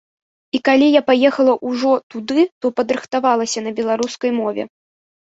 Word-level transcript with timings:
І 0.59 0.59
калі 0.67 0.85
я 0.85 1.01
паехала 1.09 1.53
ўжо 1.71 1.91
туды, 2.13 2.45
то 2.63 2.71
падрыхтавалася 2.79 3.63
на 3.67 3.75
беларускай 3.81 4.31
мове. 4.39 4.67